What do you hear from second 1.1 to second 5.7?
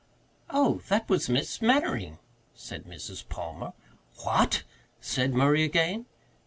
Miss Mannering," said Mrs. Palmer. "What?" said Murray